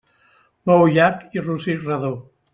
Bou 0.71 0.85
llarg 0.95 1.37
i 1.39 1.45
rossí 1.45 1.77
redó. 1.85 2.13